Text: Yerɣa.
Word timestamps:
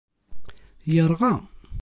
Yerɣa. 0.93 1.33